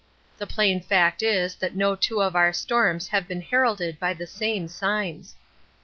[0.39, 4.25] The plain fact is that no two of our storms have been heralded by the
[4.25, 5.35] same signs.